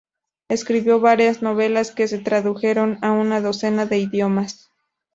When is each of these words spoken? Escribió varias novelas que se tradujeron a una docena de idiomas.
Escribió 0.49 0.99
varias 0.99 1.43
novelas 1.43 1.91
que 1.91 2.07
se 2.07 2.17
tradujeron 2.17 2.97
a 3.03 3.11
una 3.11 3.39
docena 3.39 3.85
de 3.85 3.99
idiomas. 3.99 4.71